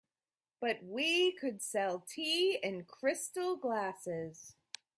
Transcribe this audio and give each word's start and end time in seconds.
But 0.59 0.81
we 0.83 1.31
could 1.33 1.61
sell 1.61 1.99
tea 1.99 2.57
in 2.63 2.85
crystal 2.85 3.55
glasses. 3.55 4.55